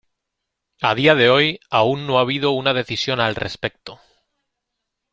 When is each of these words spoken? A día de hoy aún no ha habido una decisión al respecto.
A 0.81 0.95
día 0.95 1.13
de 1.13 1.29
hoy 1.29 1.59
aún 1.69 2.07
no 2.07 2.17
ha 2.17 2.21
habido 2.21 2.53
una 2.53 2.73
decisión 2.73 3.19
al 3.19 3.35
respecto. 3.35 3.99